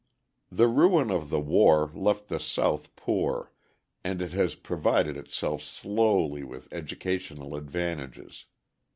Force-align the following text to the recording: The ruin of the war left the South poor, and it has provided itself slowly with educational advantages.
The 0.51 0.67
ruin 0.67 1.11
of 1.11 1.29
the 1.29 1.39
war 1.39 1.91
left 1.93 2.27
the 2.27 2.39
South 2.39 2.95
poor, 2.95 3.51
and 4.03 4.19
it 4.19 4.31
has 4.31 4.55
provided 4.55 5.15
itself 5.15 5.61
slowly 5.61 6.43
with 6.43 6.73
educational 6.73 7.55
advantages. 7.55 8.47